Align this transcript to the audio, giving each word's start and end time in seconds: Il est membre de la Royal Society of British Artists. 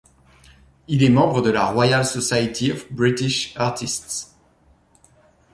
Il 0.87 1.03
est 1.03 1.11
membre 1.11 1.43
de 1.43 1.51
la 1.51 1.65
Royal 1.65 2.03
Society 2.05 2.71
of 2.71 2.91
British 2.91 3.53
Artists. 3.55 4.35